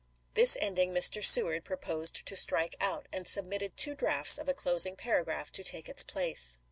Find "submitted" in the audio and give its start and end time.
3.27-3.77